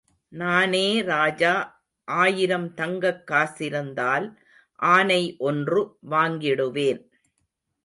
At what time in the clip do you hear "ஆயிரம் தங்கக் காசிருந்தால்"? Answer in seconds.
2.03-4.35